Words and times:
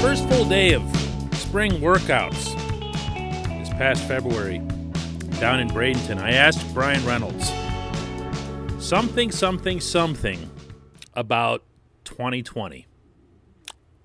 First 0.00 0.26
full 0.30 0.44
day 0.46 0.72
of 0.72 0.82
spring 1.36 1.72
workouts 1.72 2.54
this 3.60 3.68
past 3.68 4.02
February 4.08 4.58
down 5.38 5.60
in 5.60 5.68
Bradenton. 5.68 6.18
I 6.18 6.30
asked 6.30 6.72
Bryan 6.72 7.04
Reynolds 7.04 7.52
something, 8.82 9.30
something, 9.30 9.78
something 9.78 10.50
about 11.14 11.64
2020. 12.04 12.86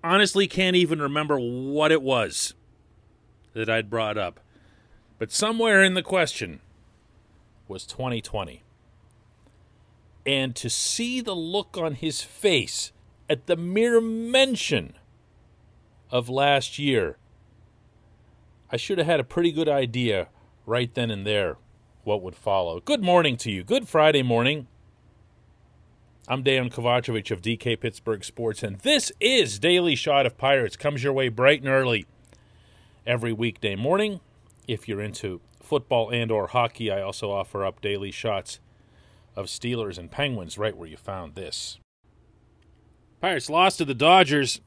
Honestly, 0.04 0.48
can't 0.48 0.76
even 0.76 1.02
remember 1.02 1.40
what 1.40 1.92
it 1.94 2.02
was 2.02 2.54
that 3.54 3.70
I'd 3.70 3.90
brought 3.90 4.18
up. 4.18 4.42
But 5.18 5.32
somewhere 5.32 5.82
in 5.82 5.94
the 5.94 6.04
question 6.04 6.60
was 7.68 7.86
2020. 7.86 8.64
And 10.26 10.56
to 10.56 10.70
see 10.70 11.22
the 11.22 11.36
look 11.36 11.78
on 11.78 11.96
his 11.96 12.22
face 12.22 12.92
at 13.30 13.46
the 13.48 13.56
mere 13.56 14.02
mention 14.02 14.94
of 16.10 16.30
last 16.30 16.80
year, 16.80 17.18
I 18.72 18.78
should 18.78 18.98
have 18.98 19.08
had 19.08 19.20
a 19.20 19.24
pretty 19.24 19.52
good 19.52 19.70
idea 19.70 20.30
right 20.66 20.94
then 20.94 21.12
and 21.12 21.26
there 21.26 21.58
what 22.04 22.22
would 22.22 22.36
follow. 22.36 22.80
Good 22.80 23.04
morning 23.04 23.38
to 23.38 23.52
you. 23.52 23.64
Good 23.64 23.88
Friday 23.88 24.24
morning. 24.24 24.68
I'm 26.28 26.42
Dan 26.42 26.72
Kovacevic 26.72 27.30
of 27.30 27.42
DK 27.44 27.80
Pittsburgh 27.80 28.24
Sports, 28.24 28.64
and 28.64 28.80
this 28.80 29.12
is 29.20 29.60
Daily 29.60 29.96
Shot 29.96 30.26
of 30.26 30.40
Pirates. 30.40 30.76
Comes 30.76 31.04
your 31.04 31.14
way 31.14 31.30
bright 31.30 31.62
and 31.62 31.70
early 31.70 32.08
every 33.06 33.32
weekday 33.32 33.76
morning. 33.76 34.22
If 34.68 34.88
you're 34.88 35.02
into 35.02 35.42
football 35.66 36.10
and 36.10 36.32
or 36.32 36.48
hockey, 36.48 36.92
I 36.92 37.02
also 37.02 37.32
offer 37.32 37.66
up 37.66 37.82
daily 37.82 38.12
shots 38.12 38.60
of 39.36 39.48
Steelers 39.48 39.98
and 39.98 40.10
Penguins 40.10 40.58
right 40.58 40.76
where 40.76 40.88
you 40.88 40.98
found 40.98 41.36
this. 41.36 41.80
Pirates 43.20 43.50
lost 43.50 43.80
to 43.80 43.86
the 43.86 43.94
Dodgers 43.94 44.62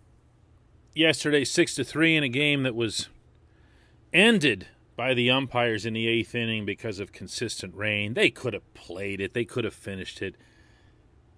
yesterday 0.94 1.44
6 1.44 1.74
to 1.76 1.84
3 1.84 2.16
in 2.16 2.24
a 2.24 2.28
game 2.28 2.64
that 2.64 2.74
was 2.74 3.08
ended 4.12 4.66
by 4.96 5.14
the 5.14 5.30
umpires 5.30 5.86
in 5.86 5.94
the 5.94 6.06
8th 6.06 6.34
inning 6.34 6.66
because 6.66 6.98
of 6.98 7.12
consistent 7.12 7.74
rain. 7.74 8.14
They 8.14 8.30
could 8.30 8.52
have 8.52 8.74
played 8.74 9.20
it. 9.20 9.32
They 9.32 9.44
could 9.44 9.64
have 9.64 9.74
finished 9.74 10.20
it 10.20 10.34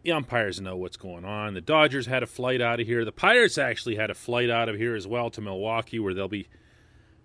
the 0.03 0.13
umpires 0.13 0.61
know 0.61 0.77
what's 0.77 0.97
going 0.97 1.25
on. 1.25 1.55
The 1.55 1.61
Dodgers 1.61 2.07
had 2.07 2.23
a 2.23 2.27
flight 2.27 2.61
out 2.61 2.81
of 2.81 2.87
here. 2.87 3.05
The 3.05 3.13
Pirates 3.13 3.59
actually 3.59 3.97
had 3.97 4.11
a 4.11 4.15
flight 4.15 4.51
out 4.51 4.69
of 4.69 4.77
here 4.77 4.95
as 4.95 5.07
well 5.07 5.31
to 5.31 5.41
Milwaukee, 5.41 5.99
where 5.99 6.15
they'll 6.15 6.29
be 6.29 6.49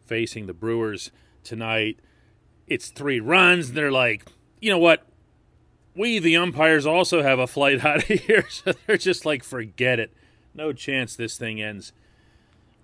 facing 0.05 0.45
the 0.45 0.53
Brewers 0.53 1.11
tonight. 1.43 1.99
It's 2.67 2.89
three 2.89 3.19
runs. 3.19 3.73
They're 3.73 3.91
like, 3.91 4.25
you 4.59 4.69
know 4.71 4.77
what? 4.77 5.05
We, 5.95 6.19
the 6.19 6.35
umpires, 6.35 6.85
also 6.85 7.21
have 7.21 7.39
a 7.39 7.47
flight 7.47 7.85
out 7.85 7.97
of 7.97 8.03
here. 8.21 8.45
So 8.49 8.73
they're 8.85 8.97
just 8.97 9.25
like, 9.25 9.43
forget 9.43 9.99
it. 9.99 10.11
No 10.53 10.73
chance 10.73 11.15
this 11.15 11.37
thing 11.37 11.61
ends 11.61 11.91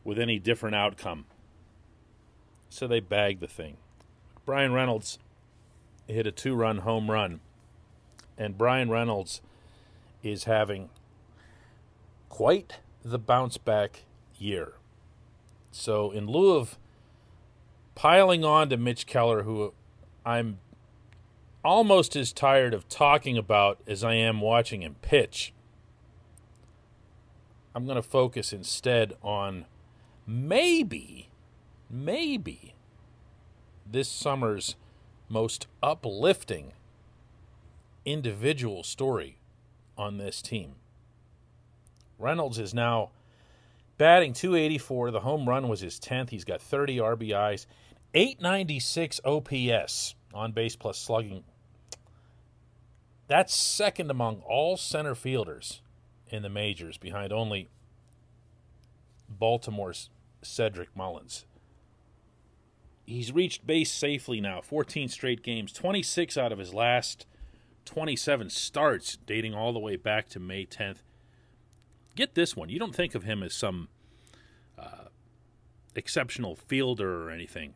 with 0.04 0.20
any 0.20 0.40
different 0.40 0.76
outcome. 0.76 1.26
So 2.70 2.88
they 2.88 3.00
bagged 3.00 3.42
the 3.42 3.48
thing. 3.48 3.78
Bryan 4.46 4.74
Reynolds 4.74 5.20
hit 6.08 6.28
a 6.28 6.32
two 6.32 6.56
run 6.56 6.80
home 6.80 7.10
run. 7.10 7.40
And 8.38 8.58
Bryan 8.58 8.90
Reynolds 8.90 9.42
is 10.24 10.46
having 10.46 10.90
quite 12.30 12.80
the 13.04 13.20
bounce 13.20 13.58
back 13.58 14.04
year. 14.38 14.74
So, 15.72 16.12
in 16.12 16.28
lieu 16.28 16.56
of 16.56 16.78
piling 17.96 18.44
on 18.44 18.70
to 18.70 18.78
Mitch 18.78 19.06
Keller, 19.06 19.44
who 19.44 19.74
I'm 20.26 20.60
almost 21.64 22.16
as 22.16 22.34
tired 22.34 22.74
of 22.74 22.88
talking 22.90 23.38
about 23.38 23.80
as 23.88 24.04
I 24.04 24.14
am 24.16 24.42
watching 24.42 24.82
him 24.82 24.96
pitch, 25.02 25.54
I'm 27.74 27.86
going 27.86 27.96
to 27.96 28.02
focus 28.02 28.52
instead 28.52 29.14
on 29.22 29.66
maybe, 30.28 31.30
maybe 31.90 32.76
this 33.90 34.10
summer's 34.10 34.76
most 35.30 35.68
uplifting 35.82 36.74
individual 38.06 38.84
story 38.84 39.38
on 39.98 40.18
this 40.18 40.42
team. 40.42 40.76
Reynolds 42.20 42.60
is 42.60 42.74
now 42.74 43.12
batting 43.98 44.34
284. 44.34 45.12
The 45.12 45.20
home 45.22 45.48
run 45.48 45.68
was 45.68 45.82
his 45.82 46.00
10th. 46.00 46.30
He's 46.30 46.46
got 46.46 46.62
30 46.62 46.98
RBIs, 46.98 47.66
896 48.14 49.22
OPS 49.24 50.16
on 50.34 50.52
base 50.52 50.76
plus 50.76 50.98
slugging. 50.98 51.44
That's 53.28 53.56
second 53.56 54.12
among 54.12 54.42
all 54.48 54.76
center 54.78 55.16
fielders 55.16 55.82
in 56.28 56.44
the 56.44 56.50
majors, 56.50 56.98
behind 56.98 57.32
only 57.32 57.70
Baltimore's 59.30 60.10
Cedric 60.42 60.96
Mullins. 60.96 61.46
He's 63.06 63.32
reached 63.32 63.66
base 63.66 63.92
safely 63.92 64.40
now, 64.40 64.62
14 64.62 65.10
straight 65.10 65.44
games, 65.44 65.74
26 65.74 66.38
out 66.38 66.52
of 66.52 66.60
his 66.60 66.74
last 66.74 67.26
27 67.86 68.50
starts 68.50 69.18
dating 69.26 69.54
all 69.54 69.74
the 69.74 69.80
way 69.80 69.96
back 69.96 70.30
to 70.30 70.40
May 70.40 70.66
10th. 70.66 70.98
Get 72.16 72.36
this 72.36 72.56
one. 72.56 72.70
You 72.70 72.80
don't 72.80 72.96
think 72.96 73.16
of 73.16 73.24
him 73.24 73.42
as 73.44 73.54
some 73.54 73.88
uh, 74.78 75.06
exceptional 75.96 76.56
fielder 76.56 77.24
or 77.24 77.32
anything. 77.32 77.74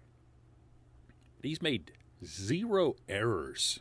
But 1.38 1.50
he's 1.50 1.62
made 1.62 1.92
zero 2.24 2.96
errors 3.08 3.80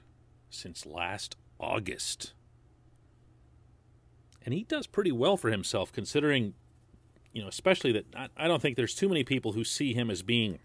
since 0.50 0.86
last 0.86 1.36
August. 1.58 2.32
And 4.44 4.52
he 4.54 4.64
does 4.64 4.86
pretty 4.86 5.12
well 5.12 5.36
for 5.36 5.50
himself 5.50 5.92
considering, 5.92 6.54
you 7.32 7.42
know, 7.42 7.48
especially 7.48 7.92
that 7.92 8.06
I, 8.14 8.28
I 8.36 8.48
don't 8.48 8.60
think 8.60 8.76
there's 8.76 8.94
too 8.94 9.08
many 9.08 9.24
people 9.24 9.52
who 9.52 9.64
see 9.64 9.94
him 9.94 10.10
as 10.10 10.22
being 10.22 10.58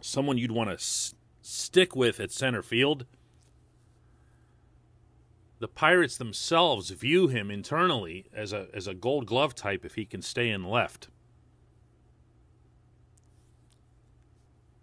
someone 0.00 0.38
you'd 0.38 0.52
want 0.52 0.70
to 0.70 0.74
s- 0.74 1.14
stick 1.42 1.96
with 1.96 2.20
at 2.20 2.30
center 2.30 2.62
field 2.62 3.04
the 5.64 5.68
Pirates 5.68 6.18
themselves 6.18 6.90
view 6.90 7.28
him 7.28 7.50
internally 7.50 8.26
as 8.34 8.52
a 8.52 8.66
as 8.74 8.86
a 8.86 8.92
Gold 8.92 9.24
Glove 9.24 9.54
type 9.54 9.82
if 9.82 9.94
he 9.94 10.04
can 10.04 10.20
stay 10.20 10.50
in 10.50 10.62
left. 10.62 11.08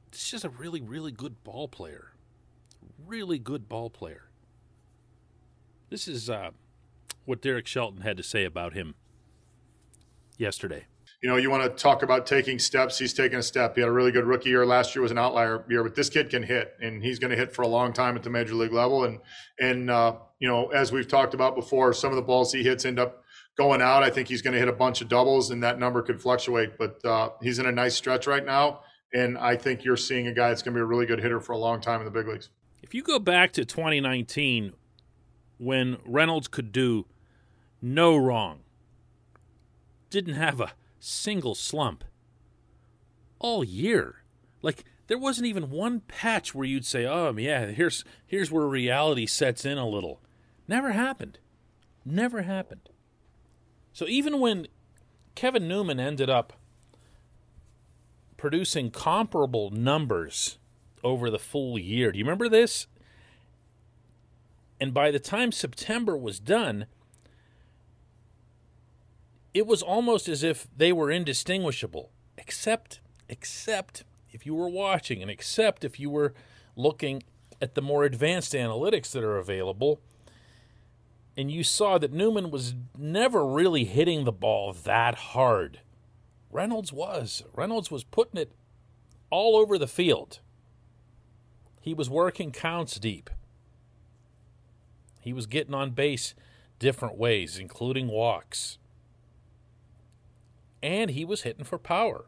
This 0.09 0.23
is 0.23 0.31
just 0.31 0.43
a 0.43 0.49
really 0.49 0.81
really 0.81 1.11
good 1.11 1.43
ball 1.43 1.67
player, 1.67 2.13
really 3.05 3.37
good 3.37 3.69
ball 3.69 3.91
player. 3.91 4.31
This 5.91 6.07
is 6.07 6.31
uh, 6.31 6.49
what 7.25 7.43
Derek 7.43 7.67
Shelton 7.67 8.01
had 8.01 8.17
to 8.17 8.23
say 8.23 8.43
about 8.43 8.73
him 8.73 8.95
yesterday 10.39 10.87
you 11.21 11.29
know, 11.29 11.35
you 11.35 11.51
want 11.51 11.63
to 11.63 11.69
talk 11.69 12.01
about 12.01 12.25
taking 12.25 12.57
steps. 12.57 12.97
He's 12.97 13.13
taking 13.13 13.37
a 13.37 13.43
step. 13.43 13.75
He 13.75 13.81
had 13.81 13.87
a 13.87 13.91
really 13.91 14.11
good 14.11 14.25
rookie 14.25 14.49
year. 14.49 14.65
Last 14.65 14.95
year 14.95 15.03
was 15.03 15.11
an 15.11 15.19
outlier 15.19 15.63
year, 15.69 15.83
but 15.83 15.93
this 15.93 16.09
kid 16.09 16.31
can 16.31 16.41
hit, 16.41 16.75
and 16.81 17.03
he's 17.03 17.19
going 17.19 17.29
to 17.29 17.37
hit 17.37 17.53
for 17.53 17.61
a 17.61 17.67
long 17.67 17.93
time 17.93 18.15
at 18.15 18.23
the 18.23 18.29
major 18.29 18.55
league 18.55 18.73
level. 18.73 19.03
And 19.03 19.19
and 19.59 19.91
uh, 19.91 20.15
you 20.39 20.47
know, 20.47 20.67
as 20.69 20.91
we've 20.91 21.07
talked 21.07 21.35
about 21.35 21.55
before, 21.55 21.93
some 21.93 22.09
of 22.09 22.15
the 22.15 22.23
balls 22.23 22.51
he 22.51 22.63
hits 22.63 22.85
end 22.85 22.99
up 22.99 23.23
going 23.55 23.81
out. 23.81 24.01
I 24.01 24.09
think 24.09 24.29
he's 24.29 24.41
going 24.41 24.53
to 24.53 24.59
hit 24.59 24.67
a 24.67 24.73
bunch 24.73 25.01
of 25.01 25.09
doubles, 25.09 25.51
and 25.51 25.61
that 25.63 25.77
number 25.77 26.01
could 26.01 26.19
fluctuate. 26.19 26.79
But 26.79 27.05
uh, 27.05 27.29
he's 27.41 27.59
in 27.59 27.67
a 27.67 27.71
nice 27.71 27.93
stretch 27.93 28.25
right 28.25 28.45
now, 28.45 28.81
and 29.13 29.37
I 29.37 29.55
think 29.57 29.83
you're 29.83 29.97
seeing 29.97 30.25
a 30.25 30.33
guy 30.33 30.49
that's 30.49 30.63
going 30.63 30.73
to 30.73 30.79
be 30.79 30.81
a 30.81 30.85
really 30.85 31.05
good 31.05 31.19
hitter 31.19 31.39
for 31.39 31.53
a 31.53 31.57
long 31.57 31.81
time 31.81 32.01
in 32.01 32.05
the 32.05 32.11
big 32.11 32.27
leagues. 32.27 32.49
If 32.81 32.95
you 32.95 33.03
go 33.03 33.19
back 33.19 33.51
to 33.53 33.63
2019, 33.63 34.73
when 35.59 35.97
Reynolds 36.03 36.47
could 36.47 36.71
do 36.71 37.05
no 37.79 38.17
wrong, 38.17 38.61
didn't 40.09 40.33
have 40.33 40.59
a 40.59 40.73
single 41.01 41.55
slump 41.55 42.03
all 43.39 43.63
year. 43.63 44.23
Like 44.61 44.85
there 45.07 45.17
wasn't 45.17 45.47
even 45.47 45.71
one 45.71 46.01
patch 46.01 46.55
where 46.55 46.67
you'd 46.67 46.85
say, 46.85 47.05
"Oh, 47.05 47.35
yeah, 47.37 47.67
here's 47.67 48.05
here's 48.25 48.51
where 48.51 48.67
reality 48.67 49.25
sets 49.25 49.65
in 49.65 49.77
a 49.77 49.87
little." 49.87 50.21
Never 50.67 50.91
happened. 50.91 51.39
Never 52.05 52.43
happened. 52.43 52.89
So 53.91 54.07
even 54.07 54.39
when 54.39 54.67
Kevin 55.35 55.67
Newman 55.67 55.99
ended 55.99 56.29
up 56.29 56.53
producing 58.37 58.89
comparable 58.89 59.69
numbers 59.69 60.57
over 61.03 61.29
the 61.29 61.37
full 61.37 61.77
year. 61.77 62.11
Do 62.11 62.17
you 62.17 62.25
remember 62.25 62.49
this? 62.49 62.87
And 64.79 64.95
by 64.95 65.11
the 65.11 65.19
time 65.19 65.51
September 65.51 66.17
was 66.17 66.39
done, 66.39 66.87
it 69.53 69.67
was 69.67 69.81
almost 69.81 70.27
as 70.27 70.43
if 70.43 70.67
they 70.75 70.93
were 70.93 71.11
indistinguishable, 71.11 72.11
except 72.37 72.99
except 73.27 74.03
if 74.29 74.45
you 74.45 74.53
were 74.53 74.69
watching 74.69 75.21
and 75.21 75.31
except 75.31 75.83
if 75.83 75.99
you 75.99 76.09
were 76.09 76.33
looking 76.75 77.23
at 77.61 77.75
the 77.75 77.81
more 77.81 78.03
advanced 78.03 78.53
analytics 78.53 79.11
that 79.11 79.23
are 79.23 79.37
available 79.37 80.01
and 81.37 81.49
you 81.51 81.63
saw 81.63 81.97
that 81.97 82.11
Newman 82.11 82.51
was 82.51 82.75
never 82.97 83.45
really 83.45 83.85
hitting 83.85 84.25
the 84.25 84.31
ball 84.31 84.73
that 84.73 85.15
hard. 85.15 85.79
Reynolds 86.49 86.91
was. 86.91 87.43
Reynolds 87.53 87.89
was 87.89 88.03
putting 88.03 88.39
it 88.39 88.51
all 89.29 89.55
over 89.55 89.77
the 89.77 89.87
field. 89.87 90.39
He 91.79 91.93
was 91.93 92.09
working 92.09 92.51
counts 92.51 92.99
deep. 92.99 93.29
He 95.21 95.33
was 95.33 95.45
getting 95.45 95.73
on 95.73 95.91
base 95.91 96.35
different 96.79 97.17
ways, 97.17 97.57
including 97.57 98.07
walks. 98.07 98.77
And 100.83 101.11
he 101.11 101.25
was 101.25 101.43
hitting 101.43 101.63
for 101.63 101.77
power. 101.77 102.25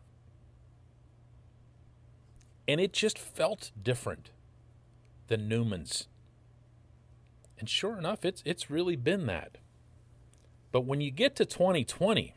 And 2.68 2.80
it 2.80 2.94
just 2.94 3.18
felt 3.18 3.72
different 3.82 4.32
than 5.28 5.48
Newman's. 5.48 6.08
And 7.60 7.70
sure 7.70 7.98
enough, 7.98 8.26
it's 8.26 8.42
it's 8.46 8.70
really 8.70 8.96
been 8.96 9.26
that. 9.28 9.58
But 10.72 10.86
when 10.86 11.02
you 11.02 11.12
get 11.12 11.36
to 11.38 11.46
2020, 11.46 12.36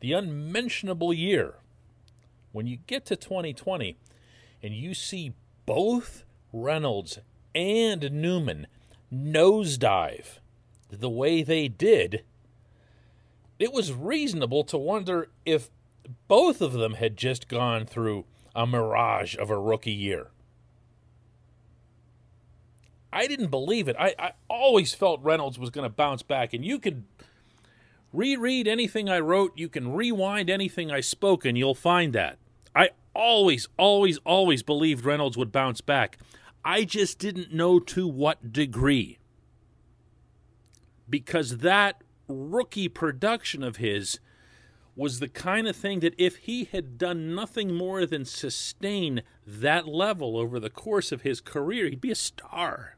the 0.00 0.12
unmentionable 0.12 1.12
year, 1.12 1.56
when 2.52 2.66
you 2.66 2.78
get 2.86 3.04
to 3.06 3.16
2020 3.16 3.96
and 4.62 4.74
you 4.74 4.94
see 4.94 5.32
both 5.66 6.24
Reynolds 6.52 7.18
and 7.54 8.10
Newman 8.12 8.66
nosedive 9.12 10.38
the 10.90 11.10
way 11.10 11.42
they 11.42 11.68
did, 11.68 12.24
it 13.62 13.72
was 13.72 13.92
reasonable 13.92 14.64
to 14.64 14.76
wonder 14.76 15.28
if 15.46 15.70
both 16.26 16.60
of 16.60 16.72
them 16.72 16.94
had 16.94 17.16
just 17.16 17.46
gone 17.46 17.86
through 17.86 18.24
a 18.56 18.66
mirage 18.66 19.36
of 19.36 19.50
a 19.50 19.58
rookie 19.58 19.92
year. 19.92 20.32
I 23.12 23.28
didn't 23.28 23.52
believe 23.52 23.86
it. 23.86 23.94
I, 24.00 24.14
I 24.18 24.32
always 24.48 24.94
felt 24.94 25.22
Reynolds 25.22 25.60
was 25.60 25.70
going 25.70 25.88
to 25.88 25.94
bounce 25.94 26.22
back, 26.22 26.52
and 26.52 26.64
you 26.64 26.80
could 26.80 27.04
reread 28.12 28.66
anything 28.66 29.08
I 29.08 29.20
wrote, 29.20 29.52
you 29.54 29.68
can 29.68 29.92
rewind 29.92 30.50
anything 30.50 30.90
I 30.90 31.00
spoke, 31.00 31.44
and 31.44 31.56
you'll 31.56 31.76
find 31.76 32.12
that. 32.14 32.38
I 32.74 32.90
always, 33.14 33.68
always, 33.76 34.18
always 34.24 34.64
believed 34.64 35.04
Reynolds 35.04 35.36
would 35.36 35.52
bounce 35.52 35.80
back. 35.80 36.18
I 36.64 36.82
just 36.82 37.20
didn't 37.20 37.54
know 37.54 37.78
to 37.78 38.08
what 38.08 38.52
degree. 38.52 39.18
Because 41.08 41.58
that 41.58 42.02
rookie 42.32 42.88
production 42.88 43.62
of 43.62 43.76
his 43.76 44.18
was 44.94 45.20
the 45.20 45.28
kind 45.28 45.66
of 45.66 45.74
thing 45.74 46.00
that 46.00 46.14
if 46.18 46.36
he 46.36 46.64
had 46.64 46.98
done 46.98 47.34
nothing 47.34 47.72
more 47.74 48.04
than 48.04 48.24
sustain 48.24 49.22
that 49.46 49.88
level 49.88 50.36
over 50.36 50.60
the 50.60 50.70
course 50.70 51.12
of 51.12 51.22
his 51.22 51.40
career, 51.40 51.88
he'd 51.88 52.00
be 52.00 52.10
a 52.10 52.16
star. 52.16 52.96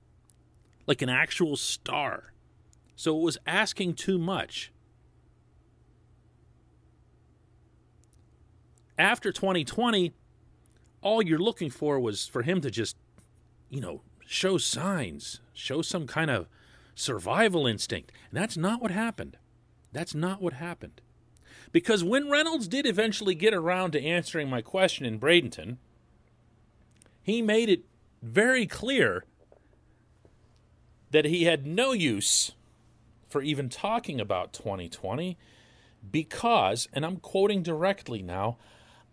Like 0.86 1.02
an 1.02 1.08
actual 1.08 1.56
star. 1.56 2.32
So 2.96 3.16
it 3.16 3.22
was 3.22 3.38
asking 3.46 3.94
too 3.94 4.18
much. 4.18 4.72
After 8.98 9.32
2020, 9.32 10.12
all 11.00 11.22
you're 11.22 11.38
looking 11.38 11.70
for 11.70 11.98
was 11.98 12.26
for 12.26 12.42
him 12.42 12.60
to 12.60 12.70
just, 12.70 12.96
you 13.68 13.80
know, 13.80 14.02
show 14.26 14.58
signs, 14.58 15.40
show 15.52 15.82
some 15.82 16.06
kind 16.06 16.30
of 16.30 16.46
survival 16.94 17.66
instinct. 17.66 18.12
And 18.30 18.40
that's 18.40 18.56
not 18.56 18.80
what 18.80 18.90
happened. 18.90 19.36
That's 19.92 20.14
not 20.14 20.42
what 20.42 20.54
happened. 20.54 21.00
Because 21.72 22.04
when 22.04 22.30
Reynolds 22.30 22.68
did 22.68 22.86
eventually 22.86 23.34
get 23.34 23.54
around 23.54 23.92
to 23.92 24.02
answering 24.02 24.48
my 24.48 24.62
question 24.62 25.04
in 25.04 25.18
Bradenton, 25.18 25.78
he 27.22 27.42
made 27.42 27.68
it 27.68 27.84
very 28.22 28.66
clear 28.66 29.24
that 31.10 31.24
he 31.24 31.44
had 31.44 31.66
no 31.66 31.92
use 31.92 32.52
for 33.28 33.42
even 33.42 33.68
talking 33.68 34.20
about 34.20 34.52
2020 34.52 35.36
because, 36.10 36.88
and 36.92 37.04
I'm 37.04 37.16
quoting 37.16 37.62
directly 37.62 38.22
now, 38.22 38.58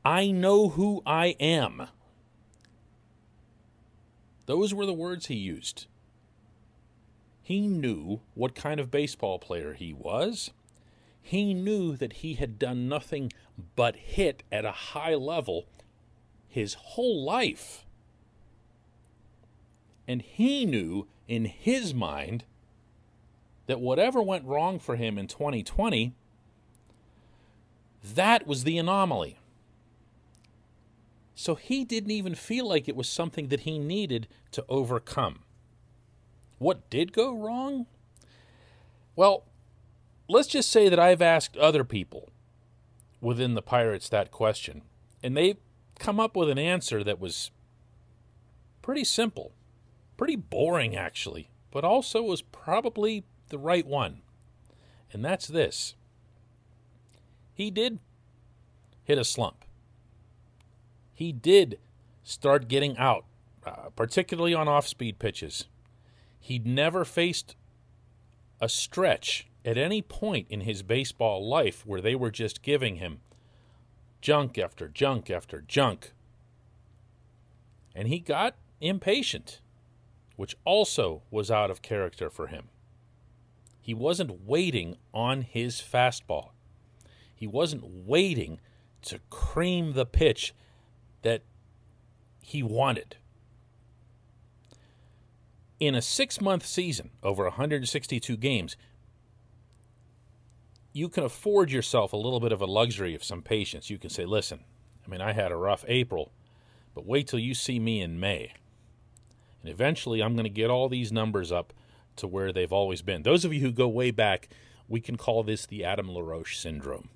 I 0.04 0.32
know 0.32 0.70
who 0.70 1.02
I 1.06 1.36
am. 1.40 1.88
Those 4.46 4.74
were 4.74 4.86
the 4.86 4.94
words 4.94 5.28
he 5.28 5.36
used. 5.36 5.86
He 7.42 7.68
knew 7.68 8.22
what 8.34 8.56
kind 8.56 8.80
of 8.80 8.92
baseball 8.92 9.40
player 9.40 9.74
he 9.74 9.94
was. 9.94 10.52
He 11.22 11.54
knew 11.54 11.96
that 11.98 12.14
he 12.14 12.36
had 12.36 12.60
done 12.60 12.88
nothing 12.88 13.32
but 13.76 13.96
hit 13.96 14.44
at 14.52 14.66
a 14.66 14.72
high 14.72 15.16
level 15.16 15.66
his 16.48 16.74
whole 16.74 17.24
life. 17.24 17.86
And 20.08 20.22
he 20.22 20.66
knew 20.66 21.08
in 21.28 21.46
his 21.46 21.94
mind 21.94 22.44
that 23.68 23.80
whatever 23.80 24.22
went 24.22 24.46
wrong 24.46 24.80
for 24.80 24.96
him 24.96 25.18
in 25.18 25.28
2020, 25.28 26.14
that 28.16 28.46
was 28.46 28.64
the 28.64 28.78
anomaly. 28.78 29.40
So 31.36 31.56
he 31.56 31.86
didn't 31.86 32.12
even 32.12 32.36
feel 32.36 32.68
like 32.68 32.90
it 32.90 32.96
was 32.96 33.08
something 33.08 33.48
that 33.48 33.62
he 33.62 33.80
needed 33.80 34.28
to 34.52 34.66
overcome. 34.68 35.40
What 36.62 36.92
did 36.92 37.12
go 37.12 37.36
wrong? 37.36 37.88
Well, 39.16 39.46
let's 40.30 40.48
just 40.48 40.70
say 40.70 40.90
that 40.90 41.00
I've 41.00 41.20
asked 41.20 41.58
other 41.58 41.84
people 41.84 42.30
within 43.20 43.56
the 43.56 43.64
Pirates 43.64 44.08
that 44.10 44.30
question, 44.30 44.84
and 45.24 45.36
they've 45.36 45.58
come 45.98 46.20
up 46.20 46.36
with 46.36 46.52
an 46.52 46.60
answer 46.60 47.04
that 47.04 47.20
was 47.20 47.50
pretty 48.84 49.04
simple, 49.04 49.54
pretty 50.18 50.36
boring 50.36 50.96
actually, 50.96 51.50
but 51.72 51.84
also 51.84 52.22
was 52.22 52.44
probably 52.44 53.24
the 53.50 53.58
right 53.58 53.88
one. 53.88 54.22
And 55.12 55.26
that's 55.26 55.48
this 55.48 55.96
he 57.56 57.72
did 57.72 57.98
hit 59.04 59.18
a 59.18 59.26
slump. 59.26 59.66
He 61.12 61.32
did 61.32 61.80
start 62.22 62.68
getting 62.68 63.00
out, 63.00 63.26
uh, 63.66 63.90
particularly 63.96 64.54
on 64.54 64.68
off 64.68 64.88
speed 64.88 65.18
pitches. 65.18 65.66
He'd 66.42 66.66
never 66.66 67.06
faced 67.06 67.56
a 68.60 68.68
stretch 68.68 69.48
at 69.64 69.78
any 69.78 70.02
point 70.02 70.48
in 70.50 70.62
his 70.62 70.84
baseball 70.84 71.48
life 71.48 71.86
where 71.86 72.02
they 72.02 72.16
were 72.16 72.32
just 72.32 72.64
giving 72.64 72.96
him 72.96 73.20
junk 74.22 74.58
after 74.58 74.88
junk 74.88 75.30
after 75.30 75.62
junk. 75.62 76.12
And 77.96 78.08
he 78.08 78.20
got 78.20 78.56
impatient, 78.80 79.62
which 80.36 80.58
also 80.66 81.22
was 81.30 81.52
out 81.52 81.70
of 81.70 81.82
character 81.82 82.30
for 82.30 82.48
him. 82.48 82.70
He 83.80 83.94
wasn't 83.94 84.46
waiting 84.46 84.98
on 85.14 85.42
his 85.42 85.76
fastball. 85.76 86.50
He 87.36 87.48
wasn't 87.48 87.84
waiting 87.86 88.60
to 89.04 89.20
cream 89.30 89.94
the 89.94 90.06
pitch 90.06 90.54
that 91.22 91.42
he 92.40 92.64
wanted. 92.64 93.18
In 95.82 95.96
a 95.96 96.02
six 96.02 96.40
month 96.40 96.64
season, 96.64 97.10
over 97.24 97.46
162 97.46 98.38
games, 98.38 98.78
you 100.94 101.10
can 101.10 101.24
afford 101.24 101.72
yourself 101.72 102.14
a 102.14 102.18
little 102.18 102.40
bit 102.40 102.52
of 102.52 102.62
a 102.62 102.68
luxury 102.68 103.16
of 103.16 103.24
some 103.24 103.42
patience. 103.42 103.90
You 103.90 103.98
can 103.98 104.12
say, 104.12 104.26
listen, 104.26 104.64
I 105.04 105.10
mean, 105.10 105.22
I 105.22 105.32
had 105.32 105.52
a 105.52 105.56
rough 105.56 105.84
April, 105.88 106.34
but 106.94 107.08
wait 107.08 107.28
till 107.28 107.40
you 107.40 107.56
see 107.56 107.80
me 107.80 108.00
in 108.00 108.20
May. 108.20 108.54
And 109.64 109.72
eventually, 109.72 110.22
I'm 110.22 110.36
going 110.36 110.44
to 110.44 110.52
get 110.52 110.70
all 110.70 110.88
these 110.88 111.12
numbers 111.12 111.52
up 111.52 111.74
to 112.18 112.28
where 112.28 112.54
they've 112.54 112.72
always 112.72 113.02
been. 113.02 113.24
Those 113.24 113.44
of 113.44 113.52
you 113.52 113.62
who 113.62 113.72
go 113.72 113.88
way 113.88 114.12
back, 114.12 114.50
we 114.88 115.02
can 115.02 115.18
call 115.18 115.42
this 115.42 115.66
the 115.66 115.84
Adam 115.84 116.12
LaRoche 116.12 116.58
syndrome. 116.58 117.10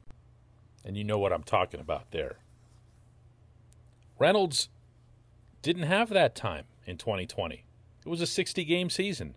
And 0.84 0.98
you 0.98 1.04
know 1.04 1.20
what 1.20 1.32
I'm 1.32 1.44
talking 1.44 1.80
about 1.80 2.10
there. 2.10 2.40
Reynolds 4.18 4.70
didn't 5.62 5.84
have 5.84 6.10
that 6.10 6.34
time 6.34 6.66
in 6.88 6.98
2020. 6.98 7.65
It 8.06 8.10
was 8.10 8.22
a 8.22 8.28
60 8.28 8.64
game 8.64 8.90
season. 8.90 9.36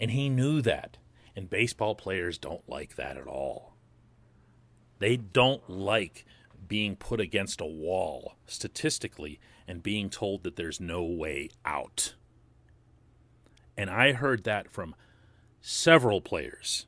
And 0.00 0.10
he 0.10 0.28
knew 0.28 0.60
that. 0.62 0.98
And 1.34 1.48
baseball 1.48 1.94
players 1.94 2.38
don't 2.38 2.68
like 2.68 2.96
that 2.96 3.16
at 3.16 3.26
all. 3.26 3.74
They 4.98 5.16
don't 5.16 5.68
like 5.68 6.24
being 6.66 6.96
put 6.96 7.20
against 7.20 7.60
a 7.60 7.66
wall 7.66 8.34
statistically 8.46 9.38
and 9.68 9.82
being 9.82 10.10
told 10.10 10.42
that 10.42 10.56
there's 10.56 10.80
no 10.80 11.04
way 11.04 11.50
out. 11.64 12.14
And 13.76 13.90
I 13.90 14.12
heard 14.12 14.44
that 14.44 14.70
from 14.70 14.94
several 15.60 16.20
players 16.20 16.86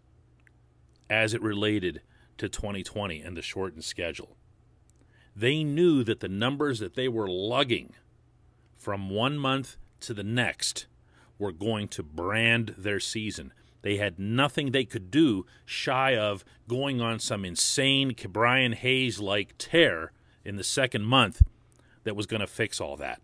as 1.10 1.34
it 1.34 1.42
related 1.42 2.00
to 2.38 2.48
2020 2.48 3.20
and 3.20 3.36
the 3.36 3.42
shortened 3.42 3.84
schedule. 3.84 4.36
They 5.36 5.62
knew 5.62 6.02
that 6.04 6.20
the 6.20 6.28
numbers 6.28 6.78
that 6.78 6.94
they 6.94 7.08
were 7.08 7.28
lugging 7.28 7.94
from 8.76 9.10
one 9.10 9.38
month 9.38 9.76
to 10.00 10.14
the 10.14 10.24
next 10.24 10.86
were 11.38 11.52
going 11.52 11.88
to 11.88 12.02
brand 12.02 12.74
their 12.76 13.00
season. 13.00 13.52
They 13.82 13.96
had 13.96 14.18
nothing 14.18 14.72
they 14.72 14.84
could 14.84 15.10
do 15.10 15.46
shy 15.64 16.16
of 16.16 16.44
going 16.66 17.00
on 17.00 17.20
some 17.20 17.44
insane 17.44 18.14
Brian 18.28 18.72
Hayes 18.72 19.20
like 19.20 19.56
tear 19.56 20.12
in 20.44 20.56
the 20.56 20.64
second 20.64 21.04
month 21.04 21.42
that 22.04 22.16
was 22.16 22.26
going 22.26 22.40
to 22.40 22.46
fix 22.46 22.80
all 22.80 22.96
that. 22.96 23.20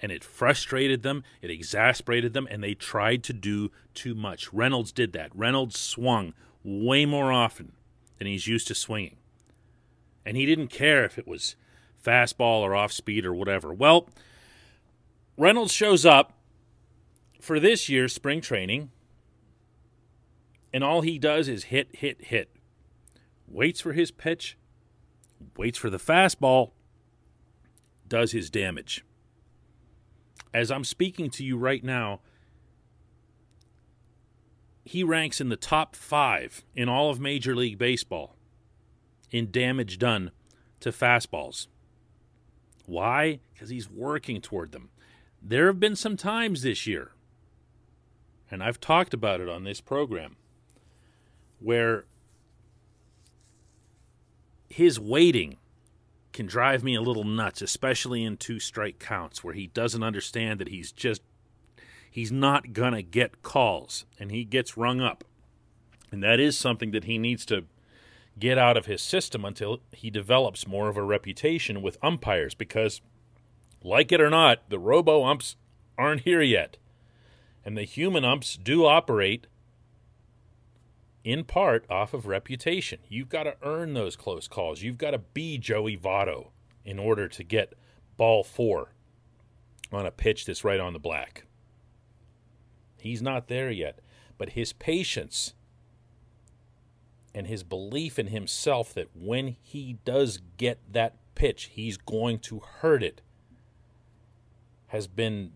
And 0.00 0.12
it 0.12 0.24
frustrated 0.24 1.02
them, 1.02 1.24
it 1.42 1.50
exasperated 1.50 2.32
them, 2.32 2.46
and 2.50 2.62
they 2.62 2.74
tried 2.74 3.24
to 3.24 3.32
do 3.32 3.70
too 3.94 4.14
much. 4.14 4.52
Reynolds 4.52 4.92
did 4.92 5.12
that. 5.12 5.30
Reynolds 5.34 5.78
swung 5.78 6.34
way 6.62 7.04
more 7.04 7.32
often 7.32 7.72
than 8.18 8.26
he's 8.26 8.46
used 8.46 8.68
to 8.68 8.74
swinging. 8.74 9.16
And 10.24 10.36
he 10.36 10.46
didn't 10.46 10.68
care 10.68 11.04
if 11.04 11.18
it 11.18 11.26
was 11.26 11.56
fastball 12.04 12.60
or 12.60 12.74
off 12.74 12.92
speed 12.92 13.24
or 13.24 13.34
whatever. 13.34 13.72
Well, 13.72 14.08
Reynolds 15.38 15.72
shows 15.72 16.04
up 16.04 16.32
for 17.40 17.60
this 17.60 17.88
year's 17.88 18.12
spring 18.12 18.40
training, 18.40 18.90
and 20.74 20.82
all 20.82 21.02
he 21.02 21.16
does 21.16 21.46
is 21.46 21.64
hit, 21.64 21.94
hit, 21.94 22.24
hit. 22.24 22.50
Waits 23.46 23.80
for 23.80 23.92
his 23.92 24.10
pitch, 24.10 24.58
waits 25.56 25.78
for 25.78 25.90
the 25.90 25.98
fastball, 25.98 26.72
does 28.08 28.32
his 28.32 28.50
damage. 28.50 29.04
As 30.52 30.72
I'm 30.72 30.82
speaking 30.82 31.30
to 31.30 31.44
you 31.44 31.56
right 31.56 31.84
now, 31.84 32.18
he 34.84 35.04
ranks 35.04 35.40
in 35.40 35.50
the 35.50 35.56
top 35.56 35.94
five 35.94 36.64
in 36.74 36.88
all 36.88 37.10
of 37.10 37.20
Major 37.20 37.54
League 37.54 37.78
Baseball 37.78 38.34
in 39.30 39.52
damage 39.52 39.98
done 39.98 40.32
to 40.80 40.90
fastballs. 40.90 41.68
Why? 42.86 43.38
Because 43.52 43.68
he's 43.68 43.88
working 43.88 44.40
toward 44.40 44.72
them. 44.72 44.88
There 45.42 45.66
have 45.66 45.80
been 45.80 45.96
some 45.96 46.16
times 46.16 46.62
this 46.62 46.86
year, 46.86 47.12
and 48.50 48.62
I've 48.62 48.80
talked 48.80 49.14
about 49.14 49.40
it 49.40 49.48
on 49.48 49.64
this 49.64 49.80
program, 49.80 50.36
where 51.60 52.04
his 54.68 55.00
waiting 55.00 55.56
can 56.32 56.46
drive 56.46 56.84
me 56.84 56.94
a 56.94 57.00
little 57.00 57.24
nuts, 57.24 57.62
especially 57.62 58.22
in 58.22 58.36
two 58.36 58.60
strike 58.60 58.98
counts 58.98 59.42
where 59.42 59.54
he 59.54 59.66
doesn't 59.68 60.02
understand 60.02 60.60
that 60.60 60.68
he's 60.68 60.92
just 60.92 61.22
he's 62.10 62.30
not 62.30 62.72
going 62.72 62.92
to 62.92 63.02
get 63.02 63.42
calls 63.42 64.04
and 64.18 64.30
he 64.30 64.44
gets 64.44 64.76
rung 64.76 65.00
up. 65.00 65.24
And 66.10 66.22
that 66.22 66.40
is 66.40 66.56
something 66.56 66.90
that 66.92 67.04
he 67.04 67.18
needs 67.18 67.44
to 67.46 67.64
get 68.38 68.56
out 68.56 68.76
of 68.76 68.86
his 68.86 69.02
system 69.02 69.44
until 69.44 69.80
he 69.92 70.10
develops 70.10 70.66
more 70.66 70.88
of 70.88 70.96
a 70.96 71.02
reputation 71.02 71.82
with 71.82 71.98
umpires 72.02 72.54
because 72.54 73.00
like 73.82 74.12
it 74.12 74.20
or 74.20 74.30
not, 74.30 74.68
the 74.68 74.78
robo 74.78 75.24
umps 75.24 75.56
aren't 75.96 76.22
here 76.22 76.42
yet. 76.42 76.76
And 77.64 77.76
the 77.76 77.84
human 77.84 78.24
umps 78.24 78.56
do 78.56 78.86
operate 78.86 79.46
in 81.24 81.44
part 81.44 81.84
off 81.90 82.14
of 82.14 82.26
reputation. 82.26 83.00
You've 83.08 83.28
got 83.28 83.42
to 83.42 83.56
earn 83.62 83.94
those 83.94 84.16
close 84.16 84.48
calls. 84.48 84.82
You've 84.82 84.98
got 84.98 85.10
to 85.10 85.18
be 85.18 85.58
Joey 85.58 85.96
Votto 85.96 86.48
in 86.84 86.98
order 86.98 87.28
to 87.28 87.44
get 87.44 87.74
ball 88.16 88.42
four 88.42 88.94
on 89.92 90.06
a 90.06 90.10
pitch 90.10 90.46
that's 90.46 90.64
right 90.64 90.80
on 90.80 90.92
the 90.92 90.98
black. 90.98 91.44
He's 92.98 93.22
not 93.22 93.48
there 93.48 93.70
yet, 93.70 94.00
but 94.38 94.50
his 94.50 94.72
patience 94.72 95.54
and 97.34 97.46
his 97.46 97.62
belief 97.62 98.18
in 98.18 98.28
himself 98.28 98.94
that 98.94 99.08
when 99.14 99.56
he 99.62 99.98
does 100.04 100.40
get 100.56 100.78
that 100.90 101.16
pitch, 101.34 101.70
he's 101.72 101.96
going 101.96 102.38
to 102.40 102.60
hurt 102.80 103.02
it 103.02 103.20
has 104.88 105.06
been 105.06 105.52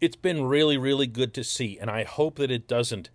it's 0.00 0.16
been 0.16 0.44
really 0.44 0.78
really 0.78 1.06
good 1.06 1.34
to 1.34 1.44
see 1.44 1.78
and 1.78 1.90
I 1.90 2.04
hope 2.04 2.36
that 2.36 2.50
it 2.50 2.66
doesn't 2.66 3.10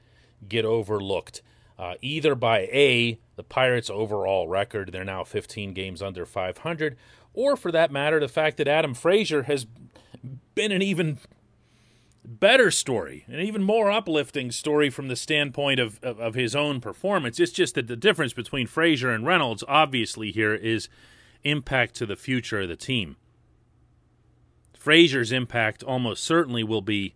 get 0.48 0.66
overlooked. 0.66 1.42
Uh, 1.78 1.96
either 2.02 2.36
by 2.36 2.60
A, 2.72 3.20
the 3.36 3.44
Pirates' 3.44 3.90
overall 3.90 4.48
record, 4.48 4.92
they're 4.92 5.04
now 5.04 5.24
15 5.24 5.74
games 5.74 6.02
under 6.02 6.26
500, 6.26 6.96
or 7.34 7.58
for 7.58 7.72
that 7.72 7.92
matter, 7.92 8.20
the 8.20 8.30
fact 8.30 8.58
that 8.58 8.68
Adam 8.68 8.94
Frazier 8.94 9.44
has 9.44 9.68
been 10.56 10.72
an 10.72 10.82
even 10.82 11.20
better 12.24 12.72
story, 12.72 13.26
an 13.28 13.42
even 13.42 13.62
more 13.62 13.92
uplifting 13.92 14.52
story 14.52 14.90
from 14.90 15.10
the 15.10 15.16
standpoint 15.16 15.80
of, 15.80 16.00
of, 16.02 16.20
of 16.20 16.34
his 16.34 16.56
own 16.56 16.80
performance. 16.80 17.40
It's 17.40 17.52
just 17.52 17.76
that 17.76 17.88
the 17.88 17.98
difference 17.98 18.34
between 18.34 18.68
Frazier 18.68 19.12
and 19.12 19.26
Reynolds, 19.26 19.64
obviously, 19.68 20.32
here 20.32 20.56
is 20.56 20.88
impact 21.44 21.94
to 21.96 22.06
the 22.06 22.16
future 22.16 22.62
of 22.62 22.70
the 22.70 22.76
team. 22.78 23.18
Frazier's 24.86 25.32
impact 25.32 25.82
almost 25.82 26.24
certainly 26.24 26.64
will 26.64 26.84
be 26.84 27.16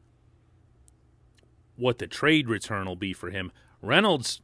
what 1.76 2.00
the 2.00 2.08
trade 2.08 2.50
return 2.50 2.88
will 2.88 2.96
be 2.96 3.14
for 3.14 3.30
him. 3.30 3.52
Reynolds, 3.80 4.42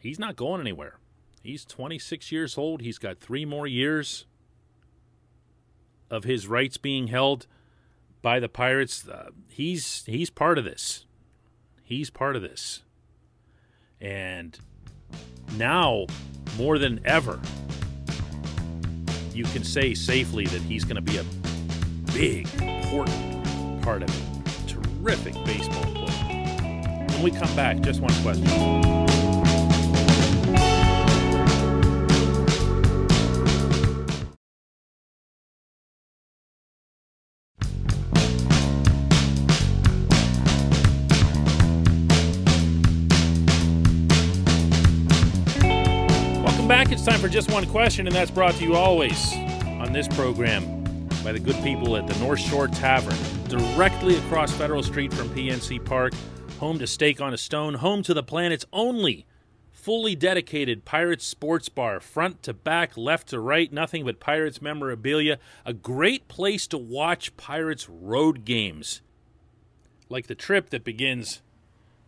he's 0.00 0.18
not 0.18 0.34
going 0.34 0.60
anywhere. 0.60 0.98
He's 1.44 1.64
26 1.64 2.32
years 2.32 2.58
old. 2.58 2.80
He's 2.80 2.98
got 2.98 3.20
three 3.20 3.44
more 3.44 3.68
years 3.68 4.26
of 6.10 6.24
his 6.24 6.48
rights 6.48 6.76
being 6.76 7.06
held 7.06 7.46
by 8.20 8.40
the 8.40 8.48
Pirates. 8.48 9.06
Uh, 9.06 9.30
he's 9.48 10.02
he's 10.06 10.28
part 10.28 10.58
of 10.58 10.64
this. 10.64 11.06
He's 11.84 12.10
part 12.10 12.34
of 12.34 12.42
this. 12.42 12.82
And 14.00 14.58
now, 15.56 16.06
more 16.58 16.78
than 16.78 17.00
ever, 17.04 17.38
you 19.32 19.44
can 19.44 19.62
say 19.62 19.94
safely 19.94 20.46
that 20.46 20.62
he's 20.62 20.82
going 20.82 20.96
to 20.96 21.00
be 21.00 21.16
a 21.16 21.24
big, 22.12 22.48
important 22.60 23.82
part 23.82 24.02
of 24.02 24.10
it. 24.10 24.68
Terrific 24.68 25.34
baseball 25.44 25.84
player. 25.94 27.06
When 27.08 27.22
we 27.22 27.30
come 27.30 27.54
back, 27.56 27.80
just 27.80 28.00
one 28.00 28.12
question. 28.22 28.44
Welcome 46.42 46.68
back. 46.68 46.92
It's 46.92 47.04
time 47.04 47.20
for 47.20 47.28
just 47.28 47.50
one 47.50 47.66
question, 47.66 48.06
and 48.06 48.14
that's 48.14 48.30
brought 48.30 48.54
to 48.54 48.64
you 48.64 48.74
always 48.74 49.32
on 49.34 49.92
this 49.92 50.08
program 50.08 50.79
by 51.22 51.32
the 51.32 51.40
good 51.40 51.62
people 51.62 51.96
at 51.96 52.06
the 52.06 52.18
North 52.18 52.40
Shore 52.40 52.68
Tavern, 52.68 53.16
directly 53.48 54.16
across 54.16 54.52
Federal 54.52 54.82
Street 54.82 55.12
from 55.12 55.28
PNC 55.30 55.84
Park 55.84 56.12
home 56.60 56.78
to 56.78 56.86
Steak 56.86 57.22
on 57.22 57.32
a 57.32 57.38
Stone, 57.38 57.74
home 57.74 58.02
to 58.02 58.12
the 58.12 58.22
planet's 58.22 58.66
only 58.70 59.24
fully 59.70 60.14
dedicated 60.14 60.84
Pirates 60.84 61.26
sports 61.26 61.70
bar, 61.70 61.98
front 62.00 62.42
to 62.42 62.52
back, 62.52 62.98
left 62.98 63.28
to 63.28 63.40
right, 63.40 63.72
nothing 63.72 64.04
but 64.04 64.20
Pirates 64.20 64.60
memorabilia. 64.60 65.38
A 65.64 65.72
great 65.72 66.28
place 66.28 66.66
to 66.66 66.76
watch 66.76 67.34
Pirates 67.38 67.88
road 67.88 68.44
games, 68.44 69.00
like 70.10 70.26
the 70.26 70.34
trip 70.34 70.68
that 70.68 70.84
begins 70.84 71.40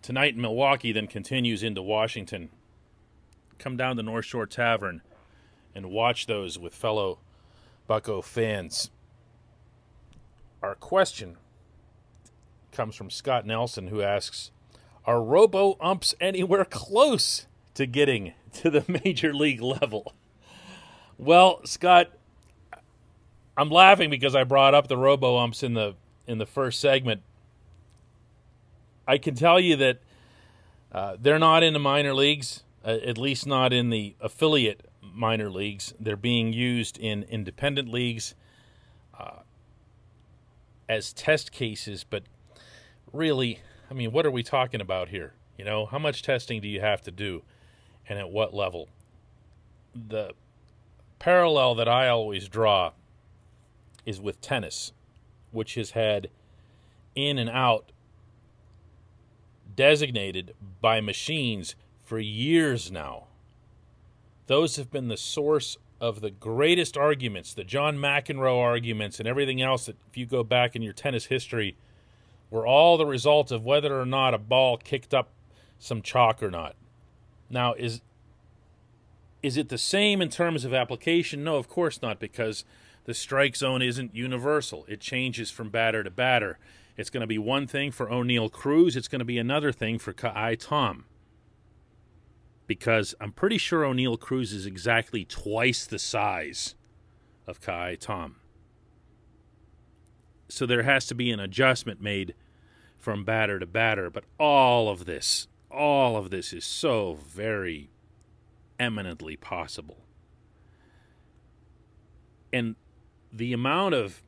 tonight 0.03 0.35
in 0.35 0.41
Milwaukee, 0.43 0.93
then 0.93 1.07
continues 1.07 1.63
into 1.63 1.81
Washington. 1.81 2.51
Come 3.59 3.79
down 3.79 3.97
to 3.97 4.03
North 4.03 4.27
Shore 4.27 4.47
Tavern 4.47 5.01
and 5.75 5.91
watch 5.91 6.27
those 6.27 6.59
with 6.59 6.75
fellow 6.75 7.21
Bucco 7.87 8.21
fans. 8.21 8.91
Our 10.63 10.77
question 10.77 11.39
comes 12.71 12.95
from 12.95 13.11
Scott 13.11 13.45
Nelson, 13.45 13.89
who 13.89 14.01
asks 14.01 14.53
Are 15.05 15.21
robo 15.21 15.77
umps 15.81 16.15
anywhere 16.21 16.65
close 16.65 17.47
to 17.75 17.85
getting 17.85 18.35
to 18.55 18.71
the 18.71 18.85
major 19.05 19.35
league 19.35 19.61
level? 19.61 20.15
Well, 21.19 21.61
Scott, 21.65 22.11
I'm 23.57 23.71
laughing 23.71 24.09
because 24.09 24.37
I 24.37 24.45
brought 24.45 24.73
up 24.73 24.87
the 24.87 24.97
robo 24.97 25.37
umps 25.37 25.65
in 25.65 25.75
the 25.75 25.97
in 26.29 26.39
the 26.39 26.47
first 26.47 26.79
segment. 26.79 27.23
I 29.07 29.19
can 29.19 29.35
tell 29.35 29.59
you 29.59 29.75
that 29.77 29.99
uh, 30.93 31.17
they're 31.21 31.41
not 31.41 31.65
in 31.65 31.73
the 31.73 31.81
minor 31.81 32.15
leagues, 32.15 32.63
uh, 32.85 32.99
at 33.05 33.19
least 33.19 33.49
not 33.49 33.73
in 33.73 33.91
the 33.91 34.15
affiliate 34.21 34.89
minor 35.03 35.51
leagues. 35.51 35.93
They're 35.99 36.17
being 36.17 36.53
used 36.53 36.99
in 36.99 37.25
independent 37.25 37.89
leagues 37.89 38.37
uh, 39.19 39.41
as 40.93 41.13
test 41.13 41.53
cases, 41.53 42.05
but 42.05 42.23
really, 43.13 43.61
I 43.91 43.95
mean, 43.95 44.13
what 44.13 44.27
are 44.27 44.31
we 44.31 44.43
talking 44.43 44.81
about 44.81 45.09
here? 45.09 45.33
You 45.57 45.65
know, 45.65 45.87
how 45.87 45.99
much 45.99 46.23
testing 46.23 46.61
do 46.61 46.69
you 46.69 46.81
have 46.81 47.01
to 47.03 47.11
do 47.11 47.43
and 48.09 48.19
at 48.19 48.31
what 48.31 48.53
level? 48.53 48.89
The 49.95 50.33
parallel 51.19 51.75
that 51.77 51.89
I 51.89 52.09
always 52.09 52.49
draw 52.49 52.93
is 54.05 54.21
with 54.21 54.41
tennis, 54.41 54.93
which 55.51 55.77
has 55.77 55.93
had 55.93 56.29
in 57.15 57.39
and 57.39 57.49
out 57.49 57.93
designated 59.75 60.55
by 60.81 61.01
machines 61.01 61.75
for 62.05 62.19
years 62.19 62.91
now. 62.91 63.29
Those 64.47 64.77
have 64.77 64.91
been 64.91 65.09
the 65.09 65.17
source 65.17 65.79
of 66.03 66.21
the 66.21 66.33
greatest 66.33 66.99
arguments, 66.99 67.55
the 67.55 67.63
John 67.63 67.97
McEnroe 67.97 68.59
arguments, 68.59 69.21
and 69.21 69.29
everything 69.29 69.63
else 69.63 69.87
that, 69.87 69.97
if 70.11 70.17
you 70.17 70.27
go 70.27 70.43
back 70.43 70.75
in 70.75 70.83
your 70.83 70.93
tennis 70.93 71.27
history, 71.27 71.77
were 72.51 72.67
all 72.67 72.99
the 72.99 73.07
result 73.07 73.53
of 73.53 73.65
whether 73.65 73.99
or 73.99 74.05
not 74.05 74.35
a 74.35 74.39
ball 74.39 74.77
kicked 74.77 75.15
up 75.15 75.31
some 75.79 76.03
chalk 76.03 76.43
or 76.43 76.51
not. 76.51 76.75
Now, 77.49 77.75
is 77.75 78.03
is 79.45 79.57
it 79.57 79.69
the 79.69 79.79
same 79.79 80.21
in 80.21 80.29
terms 80.29 80.65
of 80.65 80.75
application? 80.75 81.45
No, 81.45 81.57
of 81.57 81.69
course 81.69 82.03
not, 82.03 82.19
because 82.19 82.65
the 83.05 83.15
strike 83.15 83.57
zone 83.57 83.83
isn't 83.83 84.15
universal. 84.15 84.85
It 84.89 85.01
changes 85.01 85.51
from 85.51 85.71
batter 85.71 86.03
to 86.03 86.11
batter. 86.11 86.59
It's 86.97 87.11
going 87.11 87.23
to 87.23 87.27
be 87.27 87.39
one 87.39 87.67
thing 87.67 87.91
for 87.91 88.07
Oneil 88.07 88.51
Cruz. 88.51 88.97
It's 88.97 89.09
going 89.09 89.21
to 89.21 89.25
be 89.25 89.39
another 89.39 89.73
thing 89.73 89.99
for 89.99 90.13
Ka'ai 90.13 90.57
Tom 90.57 91.05
because 92.67 93.15
I'm 93.21 93.33
pretty 93.33 93.59
sure 93.59 93.83
Oneil 93.83 94.19
Cruz 94.19 94.53
is 94.53 94.67
exactly 94.67 95.25
twice 95.25 95.87
the 95.87 95.99
size 95.99 96.75
of 97.47 97.61
Ka'ai 97.61 97.97
Tom. 97.97 98.37
So 100.49 100.67
there 100.67 100.83
has 100.83 101.07
to 101.07 101.15
be 101.15 101.31
an 101.31 101.41
adjustment 101.41 102.01
made 102.01 102.35
from 102.99 103.25
batter 103.25 103.59
to 103.59 103.67
batter. 103.67 104.11
But 104.11 104.25
all 104.39 104.89
of 104.89 105.07
this, 105.07 105.49
all 105.71 106.17
of 106.17 106.31
this 106.31 106.53
is 106.53 106.65
so 106.65 107.15
very 107.15 107.91
eminently 108.79 109.37
possible. 109.37 110.05
And 112.53 112.77
the 113.33 113.53
amount 113.53 113.95
of 113.95 114.23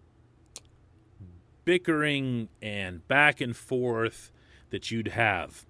bickering 1.65 2.49
and 2.63 3.07
back 3.07 3.41
and 3.41 3.57
forth 3.57 4.31
that 4.71 4.91
you'd 4.91 5.09
have 5.09 5.67